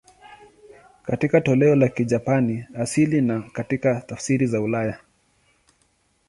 [1.03, 4.99] Katika toleo la Kijapani asili na katika tafsiri za ulaya.